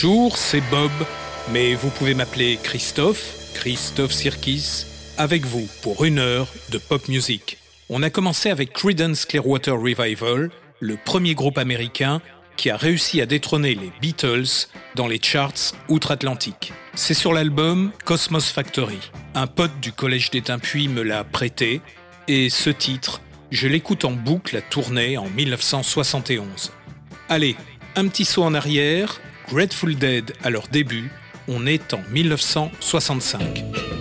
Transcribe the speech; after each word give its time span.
Bonjour, 0.00 0.36
c'est 0.36 0.62
Bob, 0.70 0.92
mais 1.50 1.74
vous 1.74 1.90
pouvez 1.90 2.14
m'appeler 2.14 2.56
Christophe, 2.62 3.34
Christophe 3.54 4.12
Sirkis, 4.12 4.86
avec 5.16 5.44
vous 5.44 5.68
pour 5.82 6.04
une 6.04 6.20
heure 6.20 6.46
de 6.70 6.78
pop 6.78 7.08
music. 7.08 7.58
On 7.90 8.04
a 8.04 8.08
commencé 8.08 8.48
avec 8.48 8.72
Creedence 8.72 9.24
Clearwater 9.24 9.74
Revival, 9.74 10.50
le 10.78 10.96
premier 11.04 11.34
groupe 11.34 11.58
américain 11.58 12.22
qui 12.56 12.70
a 12.70 12.76
réussi 12.76 13.20
à 13.20 13.26
détrôner 13.26 13.74
les 13.74 13.90
Beatles 14.00 14.68
dans 14.94 15.08
les 15.08 15.20
charts 15.20 15.74
outre-Atlantique. 15.88 16.72
C'est 16.94 17.12
sur 17.12 17.32
l'album 17.32 17.90
Cosmos 18.04 18.52
Factory. 18.52 19.00
Un 19.34 19.48
pote 19.48 19.80
du 19.80 19.90
collège 19.90 20.30
des 20.30 20.42
Puy 20.42 20.86
me 20.86 21.02
l'a 21.02 21.24
prêté 21.24 21.80
et 22.28 22.50
ce 22.50 22.70
titre, 22.70 23.20
je 23.50 23.66
l'écoute 23.66 24.04
en 24.04 24.12
boucle 24.12 24.56
à 24.58 24.60
tourner 24.60 25.18
en 25.18 25.28
1971. 25.28 26.70
Allez, 27.28 27.56
un 27.96 28.06
petit 28.06 28.24
saut 28.24 28.44
en 28.44 28.54
arrière, 28.54 29.20
Grateful 29.50 29.96
Dead 29.96 30.32
à 30.44 30.50
leur 30.50 30.68
début, 30.68 31.10
on 31.48 31.66
est 31.66 31.94
en 31.94 32.02
1965. 32.10 33.97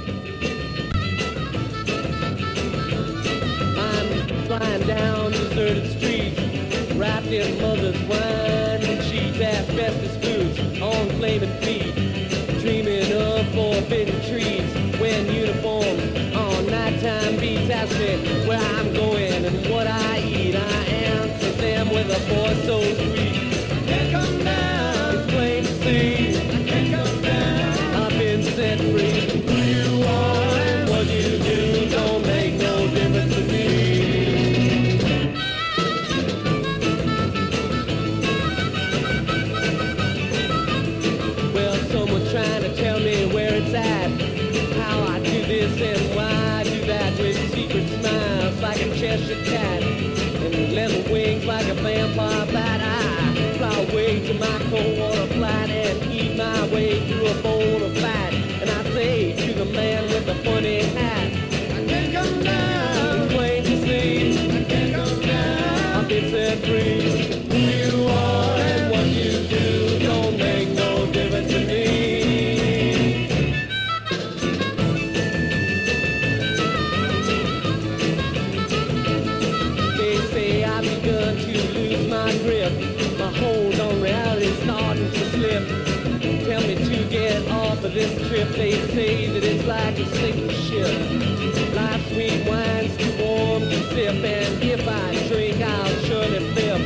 Trip, 88.38 88.56
they 88.56 88.72
say 88.94 89.28
that 89.32 89.44
it's 89.44 89.66
like 89.66 89.98
a 89.98 90.06
sinking 90.16 90.50
ship. 90.50 91.74
Life's 91.74 92.08
sweet 92.12 92.48
wine's 92.48 92.96
too 92.98 93.24
warm 93.24 93.64
to 93.64 93.84
sip, 93.94 94.24
and 94.24 94.64
if 94.64 94.88
I 94.88 95.28
drink, 95.28 95.62
I'll 95.62 96.04
surely 96.06 96.40
flip. 96.54 96.82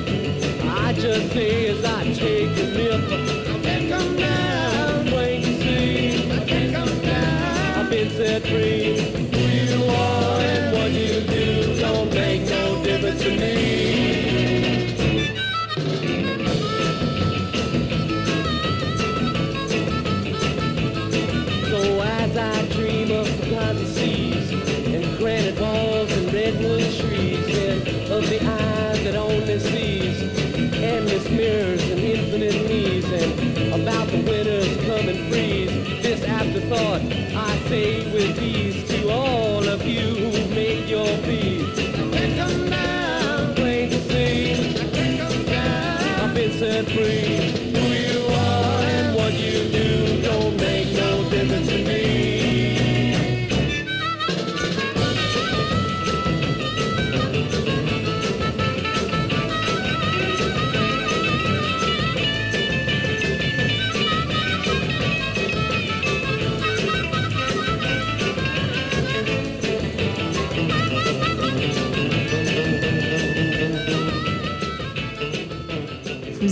I 0.64 0.94
just 0.94 1.34
say 1.34 1.68
as 1.68 1.84
I 1.84 2.04
take 2.14 2.58
a 2.58 2.68
nip, 2.78 3.02
I 3.50 3.60
can't 3.64 3.90
come 3.90 4.16
down, 4.16 5.08
plain 5.08 5.42
to 5.42 5.54
see. 5.62 6.32
I 6.32 6.46
can't 6.46 6.74
come 6.74 7.02
down, 7.02 7.80
I've 7.80 7.90
been 7.90 8.10
set 8.12 8.44
free. 8.44 8.81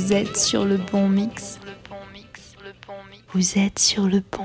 Vous 0.09 0.15
êtes 0.15 0.37
sur 0.37 0.65
le 0.65 0.77
bon 0.77 1.07
mix. 1.07 1.59
Vous 3.31 3.59
êtes 3.59 3.77
sur 3.77 4.07
le 4.07 4.23
bon 4.31 4.38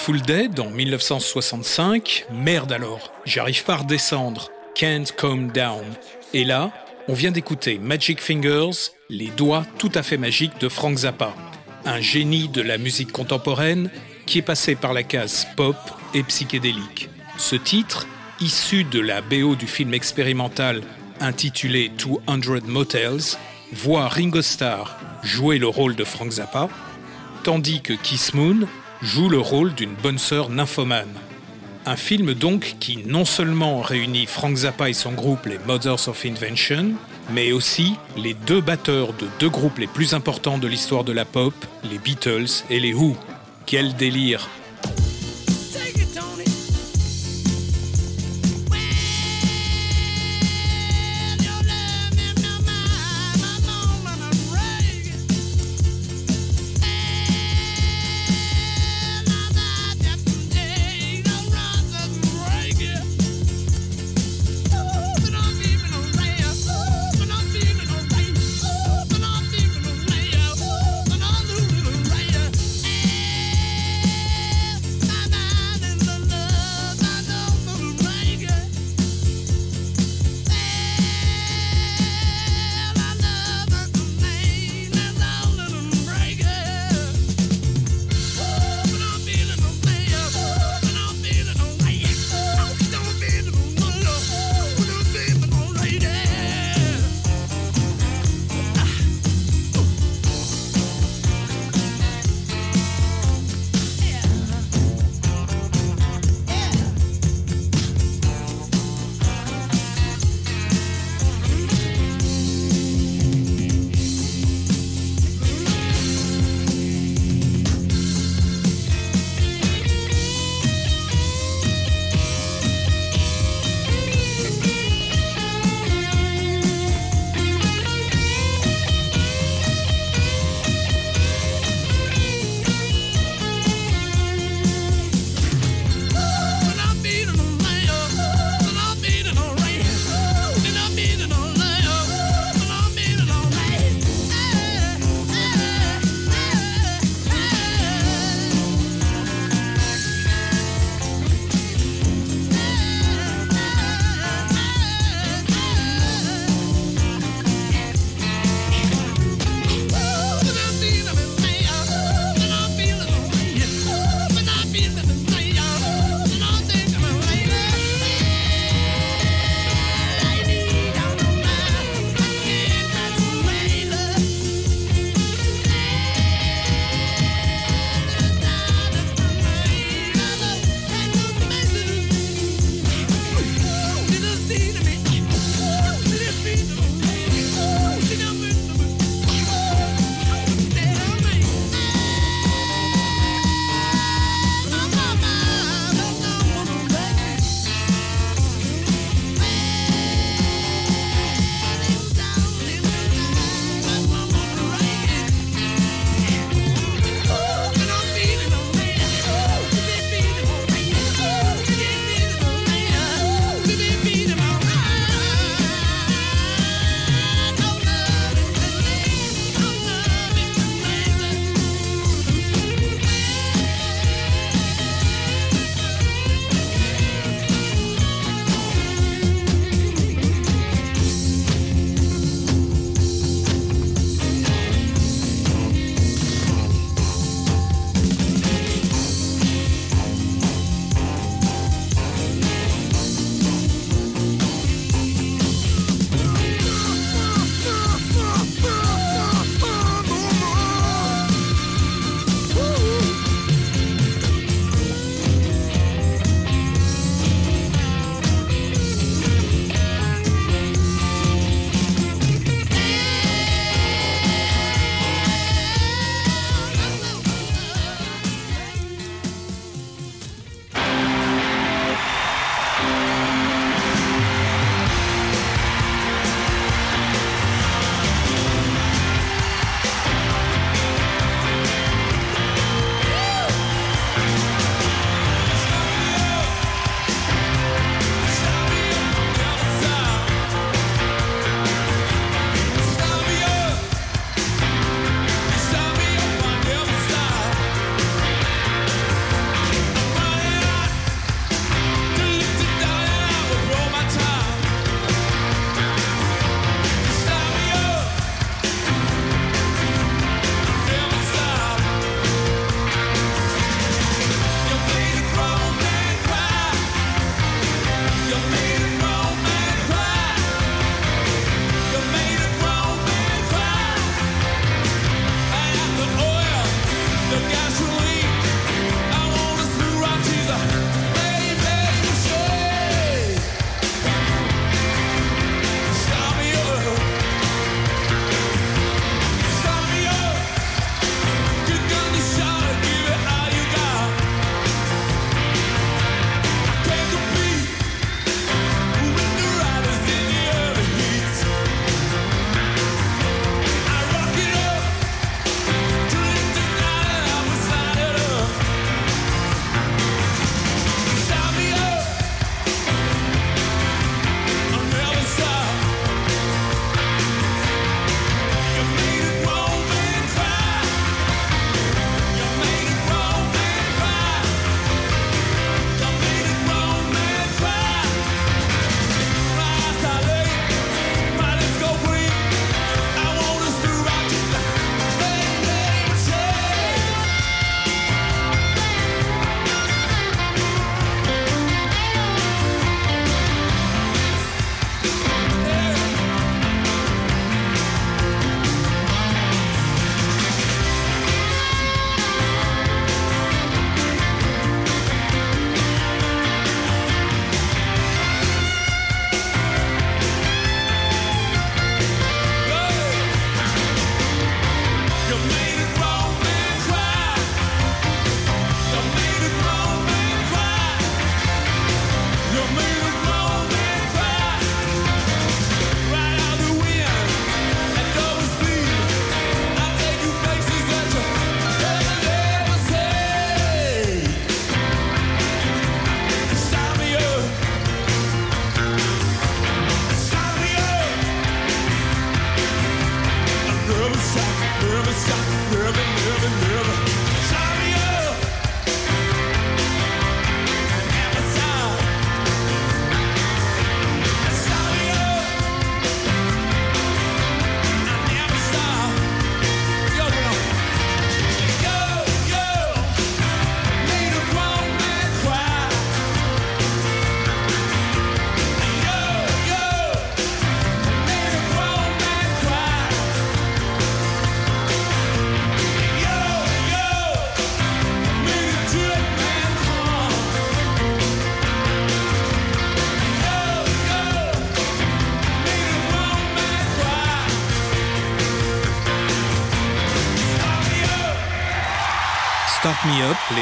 Grateful 0.00 0.22
Dead 0.22 0.60
en 0.60 0.70
1965, 0.70 2.24
merde 2.32 2.72
alors, 2.72 3.12
j'arrive 3.26 3.64
pas 3.64 3.74
à 3.74 3.76
redescendre, 3.76 4.50
Can't 4.74 5.04
Come 5.14 5.52
Down. 5.52 5.84
Et 6.32 6.44
là, 6.44 6.72
on 7.06 7.12
vient 7.12 7.32
d'écouter 7.32 7.78
Magic 7.78 8.18
Fingers, 8.18 8.92
les 9.10 9.26
doigts 9.28 9.66
tout 9.78 9.92
à 9.94 10.02
fait 10.02 10.16
magiques 10.16 10.58
de 10.58 10.70
Frank 10.70 10.96
Zappa, 10.96 11.34
un 11.84 12.00
génie 12.00 12.48
de 12.48 12.62
la 12.62 12.78
musique 12.78 13.12
contemporaine 13.12 13.90
qui 14.24 14.38
est 14.38 14.42
passé 14.42 14.74
par 14.74 14.94
la 14.94 15.02
case 15.02 15.46
pop 15.54 15.76
et 16.14 16.22
psychédélique. 16.22 17.10
Ce 17.36 17.56
titre, 17.56 18.06
issu 18.40 18.84
de 18.84 19.00
la 19.00 19.20
BO 19.20 19.54
du 19.54 19.66
film 19.66 19.92
expérimental 19.92 20.80
intitulé 21.20 21.90
200 21.90 22.66
Motels, 22.66 23.36
voit 23.74 24.08
Ringo 24.08 24.40
Starr 24.40 24.96
jouer 25.22 25.58
le 25.58 25.68
rôle 25.68 25.94
de 25.94 26.04
Frank 26.04 26.30
Zappa, 26.30 26.70
tandis 27.42 27.82
que 27.82 27.92
Kiss 27.92 28.32
Moon 28.32 28.66
joue 29.02 29.28
le 29.28 29.38
rôle 29.38 29.74
d'une 29.74 29.94
bonne 29.94 30.18
sœur 30.18 30.50
nymphomane. 30.50 31.14
Un 31.86 31.96
film 31.96 32.34
donc 32.34 32.76
qui 32.78 32.98
non 33.06 33.24
seulement 33.24 33.80
réunit 33.80 34.26
Frank 34.26 34.54
Zappa 34.54 34.90
et 34.90 34.94
son 34.94 35.12
groupe 35.12 35.46
les 35.46 35.58
Mothers 35.58 36.08
of 36.08 36.26
Invention, 36.26 36.92
mais 37.32 37.52
aussi 37.52 37.94
les 38.16 38.34
deux 38.34 38.60
batteurs 38.60 39.14
de 39.14 39.26
deux 39.38 39.48
groupes 39.48 39.78
les 39.78 39.86
plus 39.86 40.12
importants 40.12 40.58
de 40.58 40.68
l'histoire 40.68 41.04
de 41.04 41.12
la 41.12 41.24
pop, 41.24 41.54
les 41.90 41.98
Beatles 41.98 42.64
et 42.68 42.80
les 42.80 42.92
Who. 42.92 43.16
Quel 43.64 43.94
délire 43.96 44.48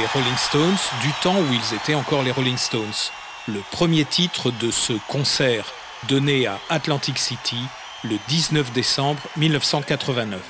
Rolling 0.06 0.36
Stones, 0.36 0.76
du 1.02 1.10
temps 1.22 1.36
où 1.38 1.46
ils 1.52 1.76
étaient 1.76 1.94
encore 1.94 2.22
les 2.22 2.30
Rolling 2.30 2.56
Stones. 2.56 3.10
Le 3.48 3.60
premier 3.72 4.04
titre 4.04 4.50
de 4.50 4.70
ce 4.70 4.92
concert 5.08 5.72
donné 6.08 6.46
à 6.46 6.58
Atlantic 6.70 7.18
City 7.18 7.58
le 8.04 8.16
19 8.28 8.72
décembre 8.72 9.20
1989. 9.36 10.40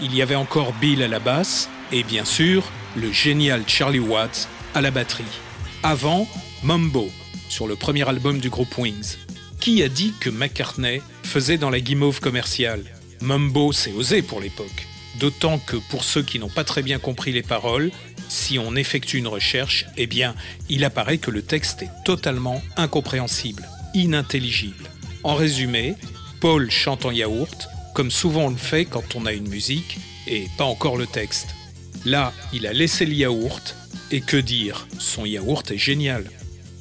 Il 0.00 0.14
y 0.14 0.22
avait 0.22 0.34
encore 0.34 0.72
Bill 0.74 1.02
à 1.02 1.08
la 1.08 1.18
basse 1.18 1.68
et 1.92 2.02
bien 2.02 2.24
sûr 2.24 2.64
le 2.96 3.12
génial 3.12 3.62
Charlie 3.66 3.98
Watts 3.98 4.48
à 4.74 4.80
la 4.80 4.90
batterie. 4.90 5.24
Avant, 5.82 6.26
Mumbo 6.62 7.08
sur 7.48 7.66
le 7.66 7.76
premier 7.76 8.08
album 8.08 8.38
du 8.38 8.50
groupe 8.50 8.76
Wings. 8.78 9.16
Qui 9.60 9.82
a 9.82 9.88
dit 9.88 10.14
que 10.20 10.30
McCartney 10.30 11.02
faisait 11.22 11.58
dans 11.58 11.70
la 11.70 11.80
guimauve 11.80 12.20
commerciale? 12.20 12.84
Mumbo, 13.20 13.72
c'est 13.72 13.92
osé 13.92 14.22
pour 14.22 14.40
l'époque. 14.40 14.86
D'autant 15.18 15.58
que 15.58 15.76
pour 15.90 16.04
ceux 16.04 16.22
qui 16.22 16.38
n'ont 16.38 16.48
pas 16.48 16.64
très 16.64 16.82
bien 16.82 16.98
compris 16.98 17.32
les 17.32 17.42
paroles, 17.42 17.90
si 18.28 18.58
on 18.58 18.76
effectue 18.76 19.18
une 19.18 19.28
recherche, 19.28 19.86
eh 19.96 20.06
bien, 20.06 20.34
il 20.68 20.84
apparaît 20.84 21.18
que 21.18 21.30
le 21.30 21.42
texte 21.42 21.82
est 21.82 21.90
totalement 22.04 22.62
incompréhensible, 22.76 23.66
inintelligible. 23.94 24.90
En 25.24 25.34
résumé, 25.34 25.94
Paul 26.40 26.70
chante 26.70 27.04
en 27.04 27.10
yaourt, 27.10 27.68
comme 27.94 28.10
souvent 28.10 28.44
on 28.44 28.50
le 28.50 28.56
fait 28.56 28.84
quand 28.84 29.16
on 29.16 29.26
a 29.26 29.32
une 29.32 29.48
musique 29.48 29.98
et 30.26 30.46
pas 30.56 30.64
encore 30.64 30.96
le 30.96 31.06
texte. 31.06 31.48
Là, 32.04 32.32
il 32.52 32.66
a 32.66 32.72
laissé 32.72 33.06
le 33.06 33.14
yaourt, 33.14 33.74
et 34.10 34.20
que 34.20 34.36
dire, 34.36 34.86
son 34.98 35.24
yaourt 35.24 35.70
est 35.70 35.78
génial. 35.78 36.24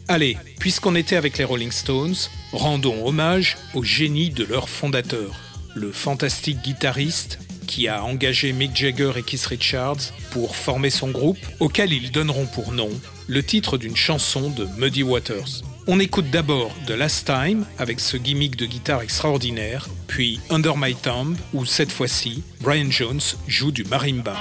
Allez, 0.08 0.38
puisqu'on 0.60 0.96
était 0.96 1.18
avec 1.18 1.38
les 1.38 1.44
Rolling 1.44 1.72
Stones, 1.72 2.16
rendons 2.54 3.06
hommage 3.06 3.58
au 3.74 3.84
génie 3.84 4.30
de 4.30 4.46
leur 4.46 4.70
fondateur, 4.70 5.36
le 5.76 5.92
fantastique 5.92 6.62
guitariste 6.62 7.40
qui 7.68 7.88
a 7.88 8.04
engagé 8.04 8.54
Mick 8.54 8.76
Jagger 8.76 9.12
et 9.18 9.22
Keith 9.22 9.46
Richards 9.46 10.14
pour 10.32 10.56
former 10.56 10.90
son 10.90 11.10
groupe, 11.10 11.38
auquel 11.60 11.94
ils 11.94 12.12
donneront 12.12 12.48
pour 12.48 12.72
nom 12.72 12.90
le 13.28 13.44
titre 13.44 13.78
d'une 13.78 13.96
chanson 13.96 14.50
de 14.50 14.66
Muddy 14.78 15.04
Waters. 15.04 15.62
On 15.86 16.00
écoute 16.00 16.30
d'abord 16.32 16.74
The 16.88 16.92
Last 16.92 17.28
Time 17.28 17.66
avec 17.78 18.00
ce 18.00 18.18
gimmick 18.18 18.56
de 18.56 18.66
guitare 18.66 19.02
extraordinaire, 19.02 19.88
puis 20.08 20.40
Under 20.50 20.76
My 20.78 20.96
Thumb 20.96 21.38
où 21.54 21.66
cette 21.66 21.92
fois-ci 21.92 22.44
Brian 22.62 22.90
Jones 22.90 23.22
joue 23.48 23.72
du 23.72 23.84
marimba. 23.84 24.36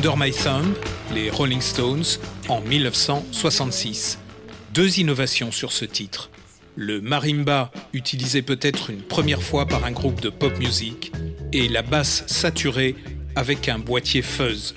Under 0.00 0.16
My 0.16 0.30
Thumb, 0.30 0.72
les 1.12 1.28
Rolling 1.28 1.60
Stones, 1.60 2.04
en 2.48 2.62
1966. 2.62 4.18
Deux 4.72 4.98
innovations 4.98 5.52
sur 5.52 5.72
ce 5.72 5.84
titre. 5.84 6.30
Le 6.74 7.02
marimba, 7.02 7.70
utilisé 7.92 8.40
peut-être 8.40 8.88
une 8.88 9.02
première 9.02 9.42
fois 9.42 9.66
par 9.66 9.84
un 9.84 9.92
groupe 9.92 10.22
de 10.22 10.30
pop 10.30 10.58
music, 10.58 11.12
et 11.52 11.68
la 11.68 11.82
basse 11.82 12.24
saturée 12.28 12.96
avec 13.36 13.68
un 13.68 13.78
boîtier 13.78 14.22
fuzz. 14.22 14.74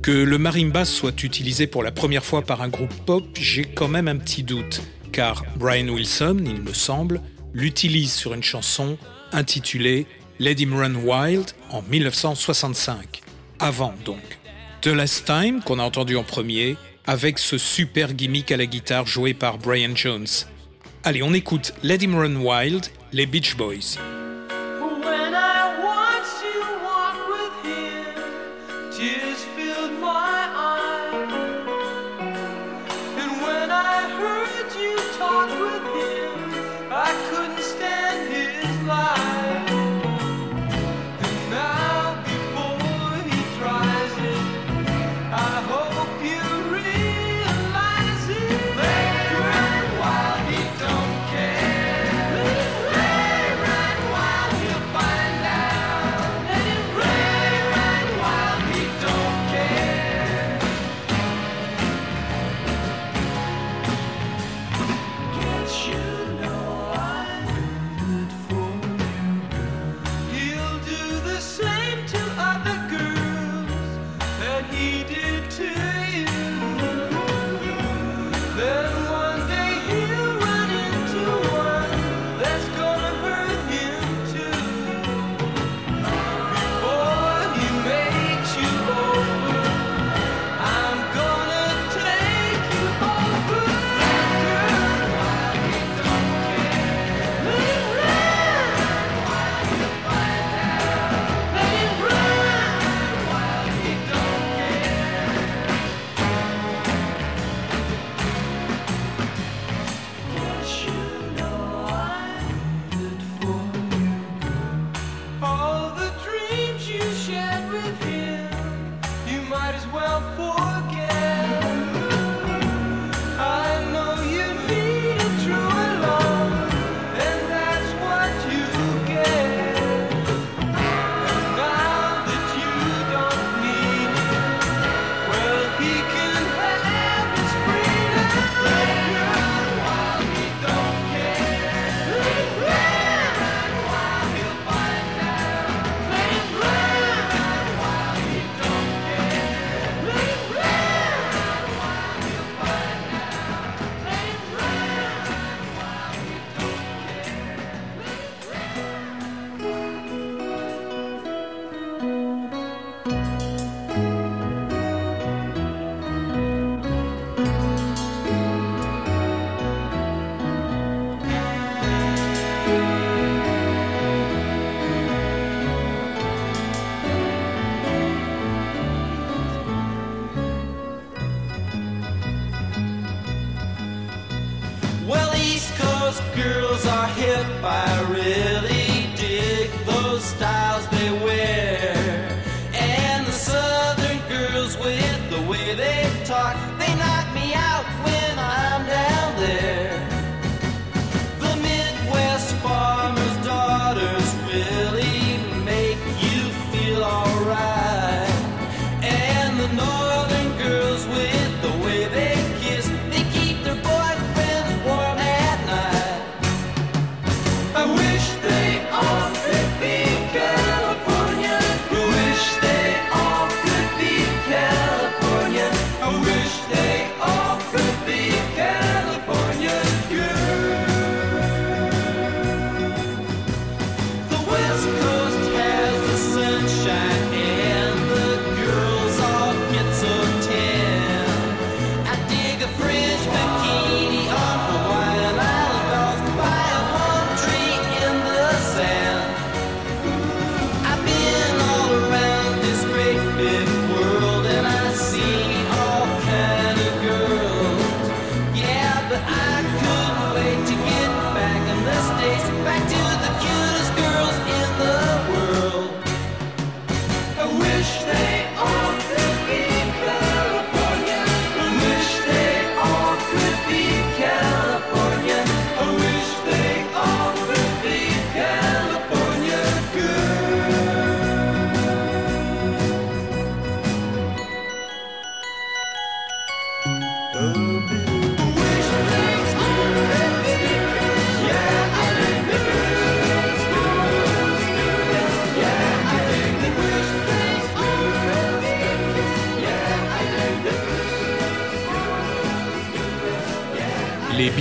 Que 0.00 0.12
le 0.12 0.38
marimba 0.38 0.86
soit 0.86 1.22
utilisé 1.22 1.66
pour 1.66 1.82
la 1.82 1.92
première 1.92 2.24
fois 2.24 2.40
par 2.40 2.62
un 2.62 2.68
groupe 2.68 2.94
pop, 3.04 3.24
j'ai 3.38 3.66
quand 3.66 3.88
même 3.88 4.08
un 4.08 4.16
petit 4.16 4.44
doute, 4.44 4.80
car 5.12 5.44
Brian 5.56 5.88
Wilson, 5.88 6.38
il 6.42 6.62
me 6.62 6.72
semble, 6.72 7.20
l'utilise 7.52 8.14
sur 8.14 8.32
une 8.32 8.42
chanson 8.42 8.96
intitulée 9.30 10.06
Let 10.38 10.52
Him 10.52 10.72
Run 10.72 10.94
Wild 10.94 11.50
en 11.68 11.82
1965. 11.82 13.20
Avant 13.60 13.92
donc. 14.06 14.38
The 14.84 14.88
Last 14.88 15.24
Time, 15.24 15.62
qu'on 15.62 15.78
a 15.78 15.82
entendu 15.82 16.14
en 16.14 16.24
premier, 16.24 16.76
avec 17.06 17.38
ce 17.38 17.56
super 17.56 18.12
gimmick 18.12 18.52
à 18.52 18.58
la 18.58 18.66
guitare 18.66 19.06
joué 19.06 19.32
par 19.32 19.56
Brian 19.56 19.96
Jones. 19.96 20.26
Allez, 21.04 21.22
on 21.22 21.32
écoute 21.32 21.72
Let 21.82 22.02
Him 22.02 22.14
Run 22.14 22.36
Wild, 22.36 22.88
les 23.10 23.24
Beach 23.24 23.56
Boys. 23.56 23.96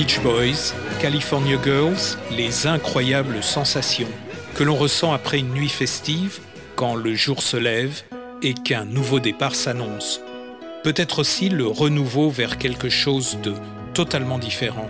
Beach 0.04 0.20
Boys, 0.22 0.74
California 1.00 1.58
Girls, 1.64 2.18
les 2.30 2.68
incroyables 2.68 3.42
sensations 3.42 4.12
que 4.54 4.66
l'on 4.66 4.76
ressent 4.76 5.14
après 5.14 5.40
une 5.40 5.54
nuit 5.54 5.70
festive, 5.70 6.42
quand 6.76 6.96
le 6.96 7.16
jour 7.16 7.42
se 7.42 7.56
lève 7.56 8.02
et 8.42 8.54
qu'un 8.54 8.84
nouveau 8.84 9.22
départ 9.22 9.56
s'annonce. 9.56 10.20
Peut-être 10.84 11.20
aussi 11.20 11.48
le 11.48 11.68
renouveau 11.68 12.30
vers 12.30 12.58
quelque 12.58 12.90
chose 12.90 13.38
de 13.44 13.54
totalement 13.94 14.40
différent. 14.40 14.90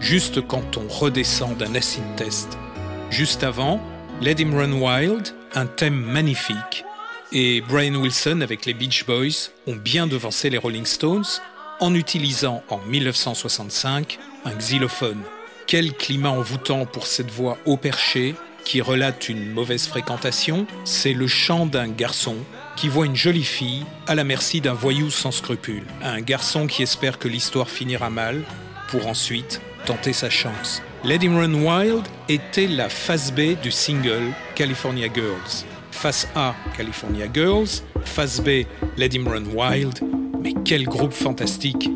Juste 0.00 0.46
quand 0.46 0.76
on 0.76 0.86
redescend 0.86 1.56
d'un 1.56 1.74
acid 1.74 2.04
test. 2.16 2.58
Juste 3.08 3.42
avant, 3.42 3.80
Let 4.20 4.32
Him 4.32 4.54
Run 4.54 4.72
Wild, 4.72 5.28
un 5.54 5.64
thème 5.64 5.98
magnifique. 5.98 6.84
Et 7.32 7.62
Brian 7.62 7.94
Wilson 7.94 8.42
avec 8.42 8.66
les 8.66 8.74
Beach 8.74 9.06
Boys 9.06 9.48
ont 9.66 9.76
bien 9.76 10.06
devancé 10.06 10.50
les 10.50 10.58
Rolling 10.58 10.84
Stones 10.84 11.24
en 11.80 11.94
utilisant 11.94 12.62
en 12.68 12.78
1965 12.78 14.18
un 14.44 14.54
xylophone. 14.54 15.22
Quel 15.66 15.92
climat 15.92 16.30
envoûtant 16.30 16.86
pour 16.86 17.06
cette 17.06 17.30
voix 17.30 17.58
haut 17.66 17.76
perchée 17.76 18.34
qui 18.64 18.80
relate 18.80 19.28
une 19.28 19.52
mauvaise 19.52 19.86
fréquentation, 19.86 20.66
c'est 20.84 21.12
le 21.12 21.28
chant 21.28 21.66
d'un 21.66 21.88
garçon 21.88 22.36
qui 22.76 22.88
voit 22.88 23.06
une 23.06 23.16
jolie 23.16 23.44
fille 23.44 23.84
à 24.06 24.14
la 24.14 24.24
merci 24.24 24.60
d'un 24.60 24.74
voyou 24.74 25.10
sans 25.10 25.30
scrupules. 25.30 25.86
Un 26.02 26.20
garçon 26.20 26.66
qui 26.66 26.82
espère 26.82 27.18
que 27.18 27.28
l'histoire 27.28 27.70
finira 27.70 28.10
mal 28.10 28.42
pour 28.88 29.06
ensuite 29.06 29.60
tenter 29.86 30.12
sa 30.12 30.30
chance. 30.30 30.82
Let 31.04 31.18
Him 31.22 31.36
Run 31.36 31.54
Wild 31.54 32.02
était 32.28 32.66
la 32.66 32.88
face 32.88 33.32
B 33.32 33.60
du 33.62 33.70
single 33.70 34.32
California 34.56 35.06
Girls. 35.12 35.64
Face 35.92 36.28
A, 36.34 36.54
California 36.76 37.26
Girls, 37.32 37.82
face 38.04 38.40
B, 38.40 38.66
Let 38.96 39.14
Him 39.14 39.28
Run 39.28 39.44
Wild. 39.54 40.25
Mais 40.46 40.54
quel 40.64 40.84
groupe 40.84 41.12
fantastique 41.12 41.90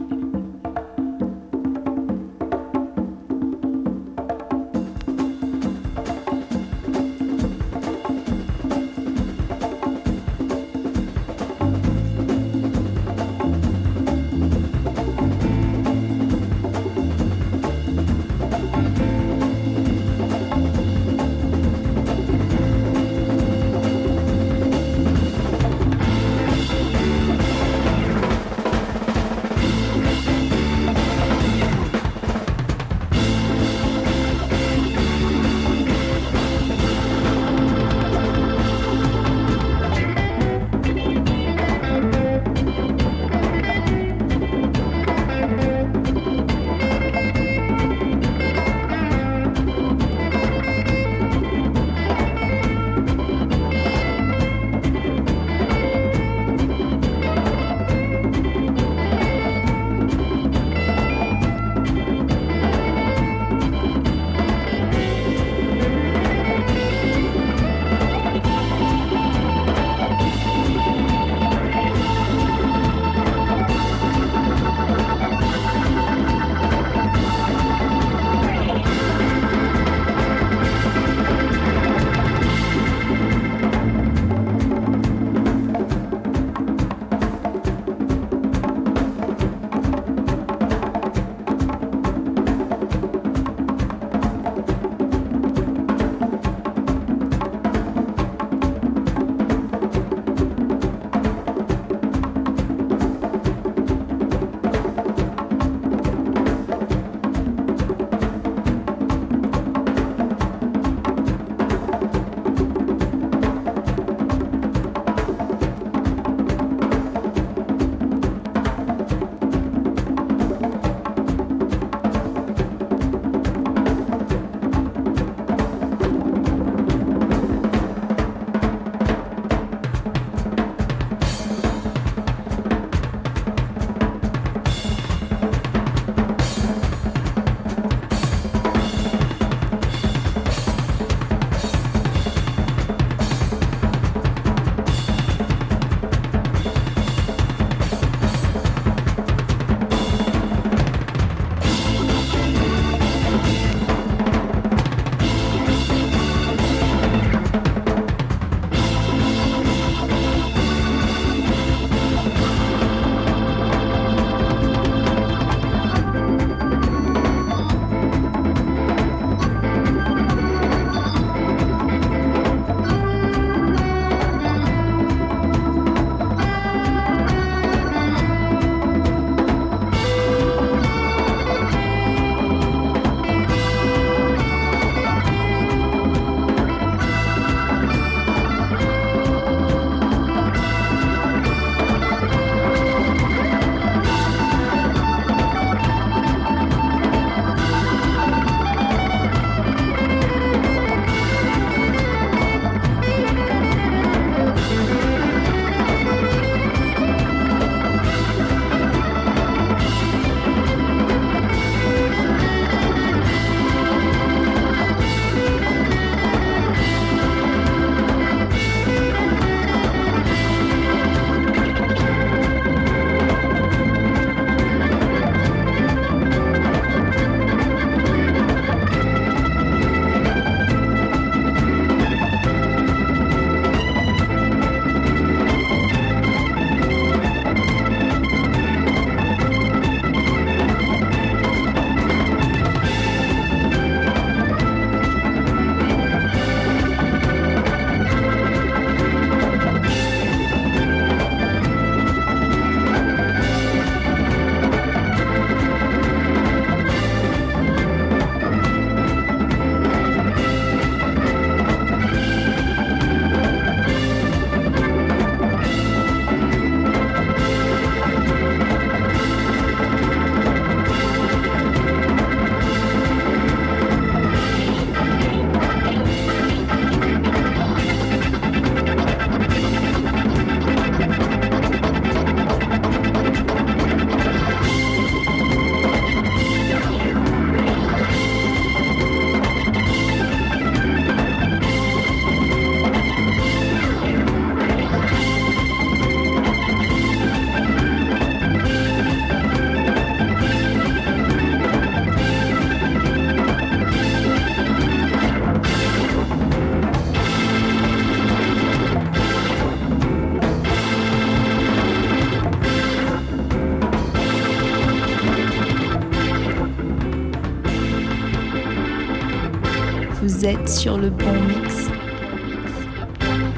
Vous 320.40 320.46
êtes 320.46 320.70
sur 320.70 320.96
le 320.96 321.10
bon 321.10 321.34
mix. 321.48 321.90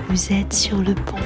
Vous 0.08 0.32
êtes 0.32 0.52
sur 0.52 0.78
le 0.78 0.94
bon 0.94 1.21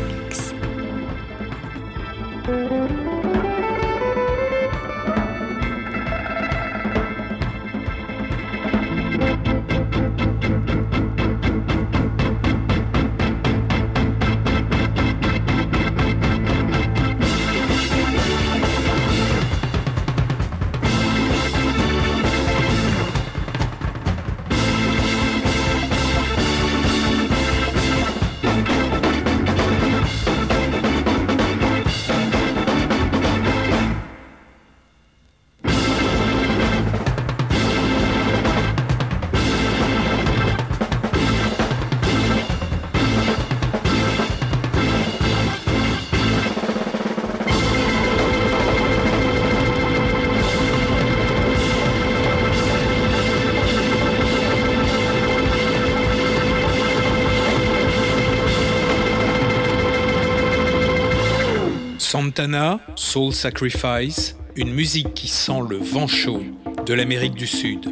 Montana, 62.39 62.81
Soul 62.97 63.33
Sacrifice, 63.33 64.37
une 64.57 64.71
musique 64.71 65.15
qui 65.15 65.27
sent 65.27 65.61
le 65.71 65.79
vent 65.79 66.07
chaud 66.07 66.43
de 66.85 66.93
l'Amérique 66.93 67.33
du 67.33 67.47
Sud, 67.47 67.87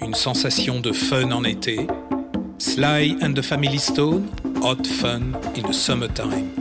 une 0.00 0.14
sensation 0.14 0.78
de 0.78 0.92
fun 0.92 1.32
en 1.32 1.42
été. 1.42 1.84
Sly 2.58 3.16
and 3.20 3.34
the 3.34 3.42
Family 3.42 3.80
Stone, 3.80 4.28
Hot 4.62 4.86
Fun 4.86 5.32
in 5.56 5.68
the 5.68 5.72
Summertime. 5.72 6.57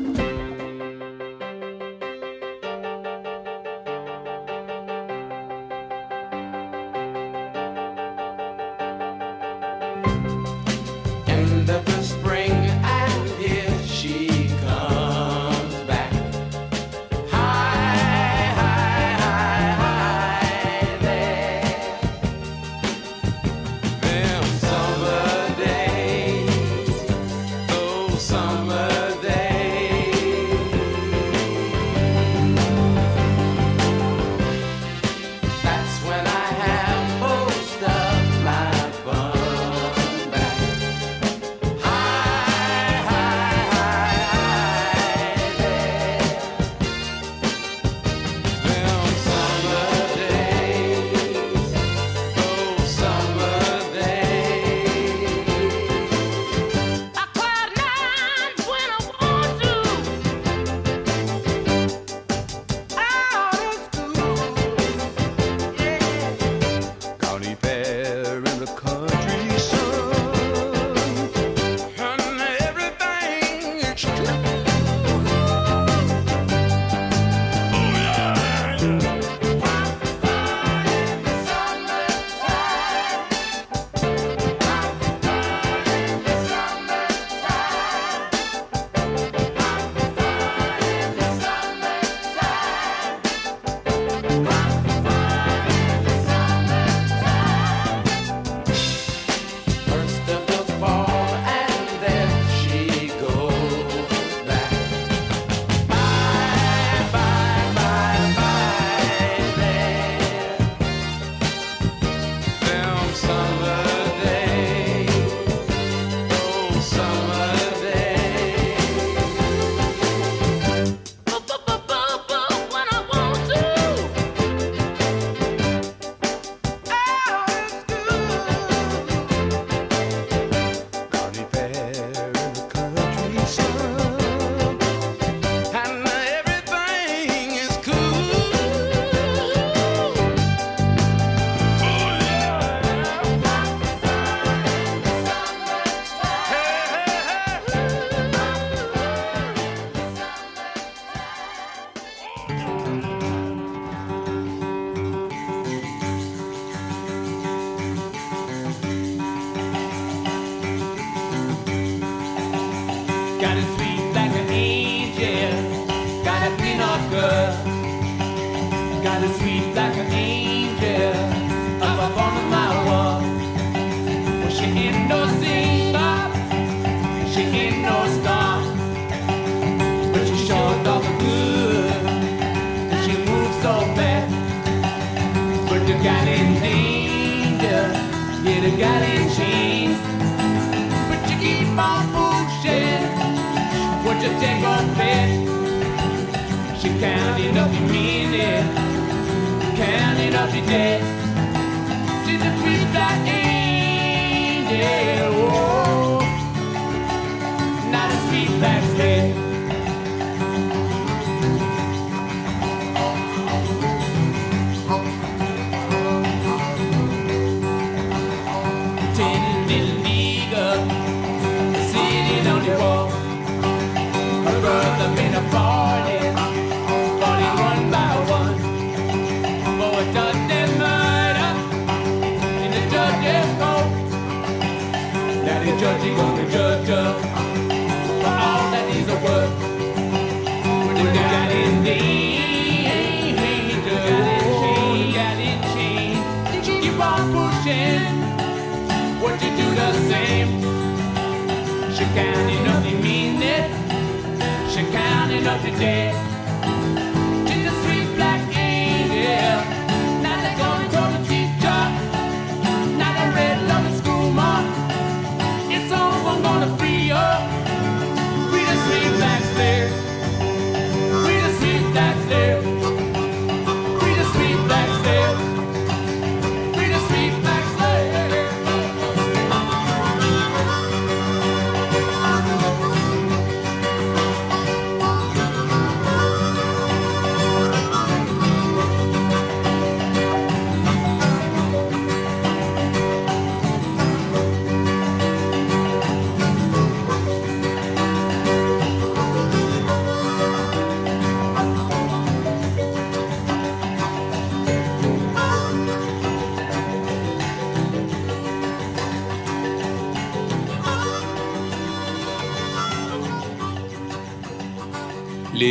Day. 255.77 256.26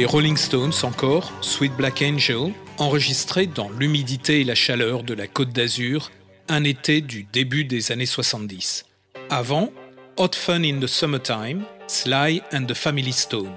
Les 0.06 0.12
Rolling 0.12 0.36
Stones 0.36 0.72
encore, 0.84 1.32
Sweet 1.40 1.74
Black 1.76 2.00
Angel, 2.00 2.52
enregistré 2.78 3.48
dans 3.48 3.68
l'humidité 3.70 4.40
et 4.40 4.44
la 4.44 4.54
chaleur 4.54 5.02
de 5.02 5.14
la 5.14 5.26
Côte 5.26 5.50
d'Azur, 5.50 6.12
un 6.48 6.62
été 6.62 7.00
du 7.00 7.24
début 7.24 7.64
des 7.64 7.90
années 7.90 8.06
70. 8.06 8.86
Avant, 9.30 9.72
Hot 10.16 10.36
Fun 10.36 10.62
in 10.62 10.78
the 10.78 10.86
Summertime, 10.86 11.64
Sly 11.88 12.40
and 12.52 12.66
the 12.66 12.74
Family 12.74 13.12
Stone, 13.12 13.56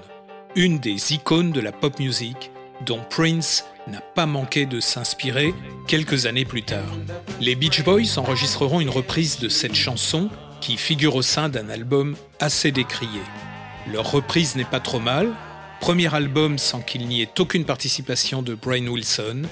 une 0.56 0.80
des 0.80 1.12
icônes 1.12 1.52
de 1.52 1.60
la 1.60 1.70
pop 1.70 2.00
music 2.00 2.50
dont 2.84 3.00
Prince 3.08 3.64
n'a 3.86 4.00
pas 4.00 4.26
manqué 4.26 4.66
de 4.66 4.80
s'inspirer 4.80 5.54
quelques 5.86 6.26
années 6.26 6.44
plus 6.44 6.64
tard. 6.64 6.96
Les 7.40 7.54
Beach 7.54 7.84
Boys 7.84 8.18
enregistreront 8.18 8.80
une 8.80 8.90
reprise 8.90 9.38
de 9.38 9.48
cette 9.48 9.76
chanson 9.76 10.28
qui 10.60 10.76
figure 10.78 11.14
au 11.14 11.22
sein 11.22 11.48
d'un 11.48 11.68
album 11.68 12.16
assez 12.40 12.72
décrié. 12.72 13.20
Leur 13.92 14.10
reprise 14.10 14.56
n'est 14.56 14.64
pas 14.64 14.80
trop 14.80 14.98
mal, 14.98 15.32
premier 15.80 16.14
album 16.14 16.58
sans 16.58 16.80
qu'il 16.80 17.06
n'y 17.08 17.22
ait 17.22 17.40
aucune 17.40 17.64
participation 17.64 18.42
de 18.42 18.54
Brian 18.54 18.86
Wilson, 18.86 19.42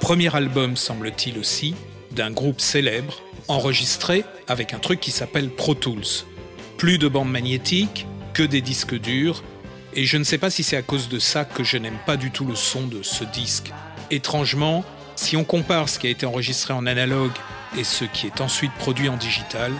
premier 0.00 0.34
album 0.36 0.76
semble-t-il 0.76 1.38
aussi 1.38 1.74
d'un 2.12 2.30
groupe 2.30 2.60
célèbre 2.60 3.20
enregistré 3.48 4.24
avec 4.46 4.74
un 4.74 4.78
truc 4.78 5.00
qui 5.00 5.10
s'appelle 5.10 5.48
Pro 5.48 5.74
Tools. 5.74 6.24
Plus 6.76 6.98
de 6.98 7.08
bandes 7.08 7.30
magnétiques, 7.30 8.06
que 8.34 8.42
des 8.42 8.60
disques 8.60 8.94
durs, 8.94 9.42
et 9.94 10.04
je 10.04 10.16
ne 10.16 10.24
sais 10.24 10.38
pas 10.38 10.50
si 10.50 10.62
c'est 10.62 10.76
à 10.76 10.82
cause 10.82 11.08
de 11.08 11.18
ça 11.18 11.44
que 11.44 11.64
je 11.64 11.78
n'aime 11.78 11.98
pas 12.04 12.16
du 12.16 12.30
tout 12.30 12.44
le 12.44 12.54
son 12.54 12.86
de 12.86 13.02
ce 13.02 13.24
disque. 13.24 13.72
Étrangement, 14.10 14.84
si 15.16 15.36
on 15.36 15.44
compare 15.44 15.88
ce 15.88 15.98
qui 15.98 16.06
a 16.06 16.10
été 16.10 16.26
enregistré 16.26 16.74
en 16.74 16.86
analogue 16.86 17.32
et 17.78 17.84
ce 17.84 18.04
qui 18.04 18.26
est 18.26 18.40
ensuite 18.40 18.72
produit 18.74 19.08
en 19.08 19.16
digital, 19.16 19.72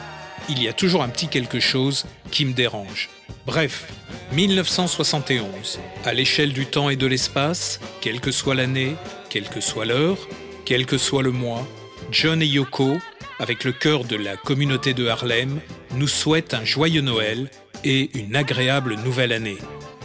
il 0.48 0.62
y 0.62 0.68
a 0.68 0.72
toujours 0.72 1.02
un 1.02 1.08
petit 1.08 1.28
quelque 1.28 1.60
chose 1.60 2.06
qui 2.30 2.44
me 2.44 2.52
dérange. 2.52 3.10
Bref, 3.46 3.92
1971. 4.32 5.78
À 6.04 6.12
l'échelle 6.12 6.52
du 6.52 6.66
temps 6.66 6.90
et 6.90 6.96
de 6.96 7.06
l'espace, 7.06 7.80
quelle 8.00 8.20
que 8.20 8.32
soit 8.32 8.54
l'année, 8.54 8.96
quelle 9.30 9.48
que 9.48 9.60
soit 9.60 9.84
l'heure, 9.84 10.18
quel 10.64 10.86
que 10.86 10.98
soit 10.98 11.22
le 11.22 11.30
mois, 11.30 11.66
John 12.10 12.42
et 12.42 12.46
Yoko, 12.46 12.98
avec 13.38 13.64
le 13.64 13.72
cœur 13.72 14.04
de 14.04 14.16
la 14.16 14.36
communauté 14.36 14.94
de 14.94 15.06
Harlem, 15.06 15.60
nous 15.92 16.08
souhaitent 16.08 16.54
un 16.54 16.64
joyeux 16.64 17.00
Noël 17.00 17.50
et 17.84 18.10
une 18.18 18.36
agréable 18.36 18.94
nouvelle 18.96 19.32
année. 19.32 19.58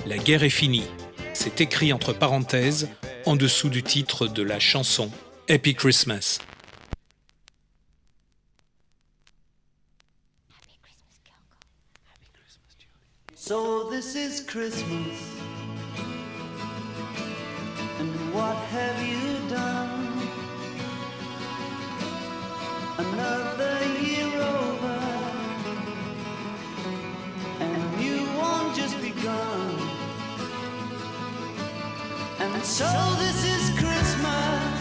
La 0.05 0.17
guerre 0.17 0.43
est 0.43 0.49
finie. 0.49 0.87
C'est 1.33 1.61
écrit 1.61 1.93
entre 1.93 2.13
parenthèses 2.13 2.89
en 3.25 3.35
dessous 3.35 3.69
du 3.69 3.83
titre 3.83 4.27
de 4.27 4.43
la 4.43 4.59
chanson 4.59 5.11
Happy 5.49 5.75
Christmas. 5.75 6.39
So 13.49 13.89
this 13.89 14.13
is 14.13 14.41
Christmas. 14.41 15.17
And 17.97 18.13
what 18.31 18.55
have 18.55 19.01
you 19.01 19.49
done? 19.49 20.29
Another 22.99 23.77
year 24.03 24.29
over. 24.55 24.99
And 27.59 28.01
you 28.03 28.17
won't 28.37 28.75
just 28.75 29.01
begun. 29.01 29.79
And 32.37 32.63
so 32.63 32.85
this 33.17 33.39
is 33.55 33.63
Christmas. 33.79 34.79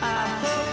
I 0.00 0.26
hope 0.42 0.69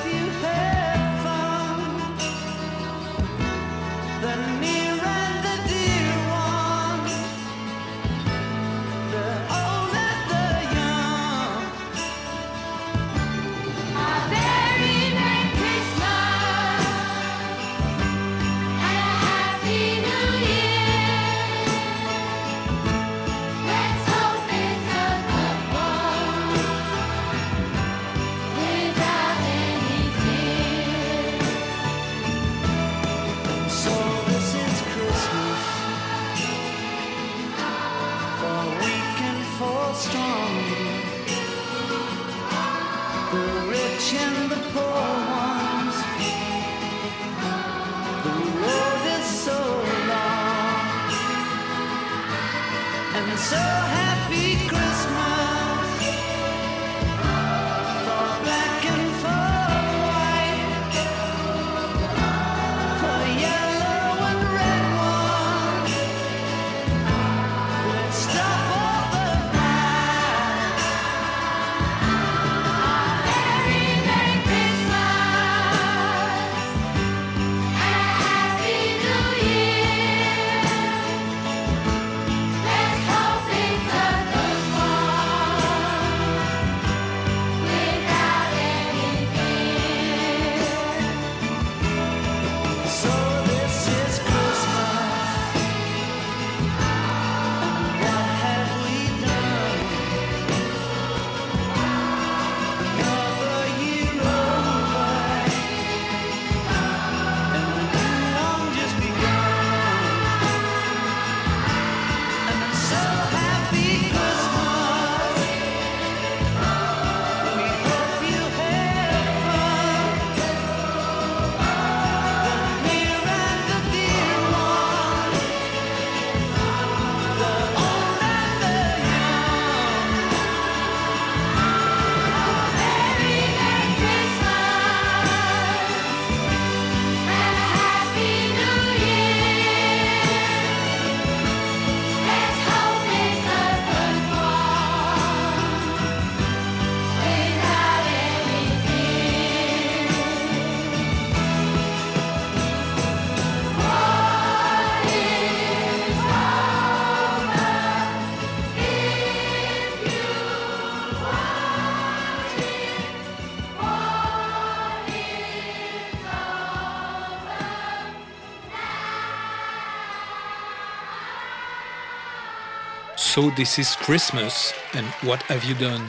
So 173.37 173.51
This 173.55 173.77
Is 173.77 173.95
Christmas 174.01 174.73
and 174.95 175.03
What 175.21 175.37
Have 175.47 175.63
You 175.63 175.75
Done? 175.75 176.01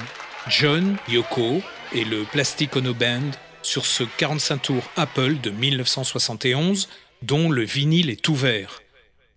John, 0.49 0.97
Yoko 1.11 1.61
et 1.93 2.07
le 2.07 2.25
Plastic 2.25 2.75
Ono 2.75 2.95
Band 2.95 3.33
sur 3.61 3.85
ce 3.85 4.03
45 4.03 4.63
tours 4.63 4.91
Apple 4.97 5.39
de 5.39 5.51
1971 5.51 6.89
dont 7.21 7.51
le 7.51 7.65
vinyle 7.65 8.09
est 8.09 8.27
ouvert. 8.31 8.81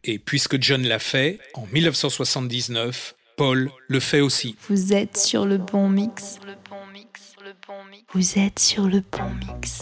Et 0.05 0.19
puisque 0.19 0.57
John 0.61 0.83
l'a 0.83 0.99
fait, 0.99 1.39
en 1.53 1.65
1979, 1.65 3.13
Paul 3.35 3.69
le 3.89 3.99
fait 3.99 4.21
aussi. 4.21 4.55
Vous 4.69 4.93
êtes 4.93 5.17
sur 5.17 5.45
le 5.45 5.57
bon 5.57 5.89
mix. 5.89 6.39
Vous 8.13 8.39
êtes 8.39 8.59
sur 8.59 8.87
le 8.87 9.03
bon 9.11 9.31
mix. 9.53 9.81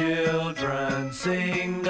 children 0.00 1.12
sing 1.12 1.82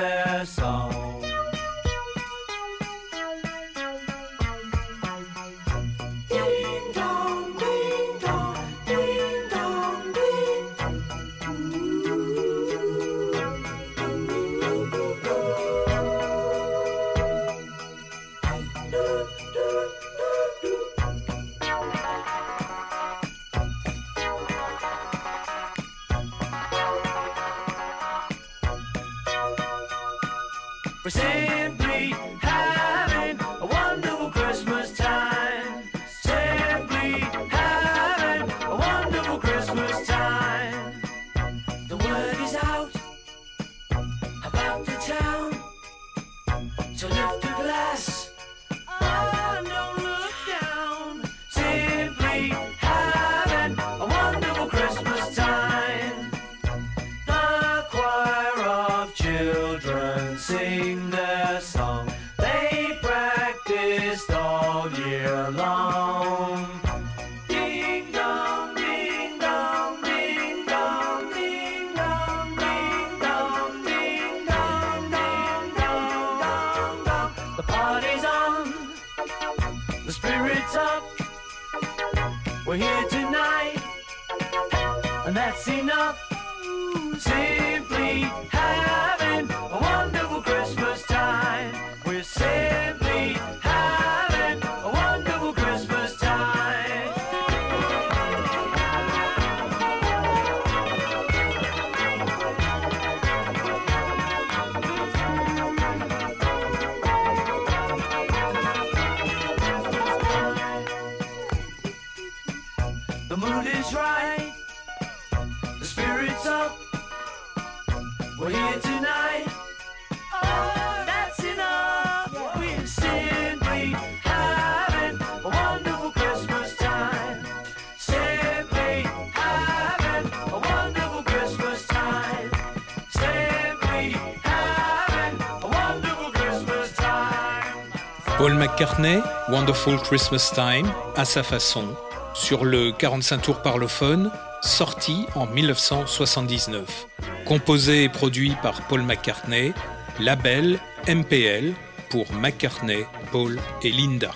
Paul 138.41 138.55
McCartney, 138.55 139.18
Wonderful 139.51 139.99
Christmas 139.99 140.53
Time, 140.55 140.91
à 141.14 141.26
sa 141.26 141.43
façon, 141.43 141.84
sur 142.32 142.64
le 142.64 142.91
45 142.91 143.43
tours 143.43 143.61
parlophone, 143.61 144.30
sorti 144.62 145.26
en 145.34 145.45
1979. 145.45 147.07
Composé 147.45 148.05
et 148.05 148.09
produit 148.09 148.57
par 148.62 148.80
Paul 148.88 149.03
McCartney, 149.03 149.74
label 150.20 150.78
MPL 151.07 151.74
pour 152.09 152.32
McCartney, 152.32 153.05
Paul 153.30 153.61
et 153.82 153.91
Linda. 153.91 154.30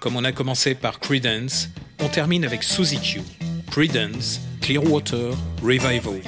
Comme 0.00 0.16
on 0.16 0.24
a 0.24 0.32
commencé 0.32 0.74
par 0.74 0.98
Credence, 0.98 1.68
on 2.00 2.08
termine 2.08 2.46
avec 2.46 2.62
Suzy 2.62 2.98
Q. 2.98 3.20
Credence, 3.70 4.40
Clearwater 4.62 5.34
Revival. 5.62 6.22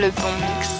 Le 0.00 0.10
bon 0.10 0.30
mix. 0.40 0.77